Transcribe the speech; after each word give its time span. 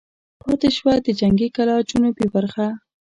پاتې 0.41 0.69
شوه 0.77 0.93
د 1.05 1.07
جنګي 1.19 1.47
کلا 1.55 1.75
جنوبي 1.89 2.27
برخه. 2.35 2.67